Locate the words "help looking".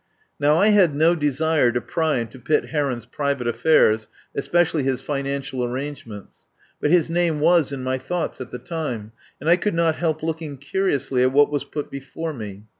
9.97-10.57